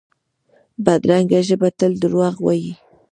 [0.85, 2.71] بدرنګه ژبه تل دروغ وايي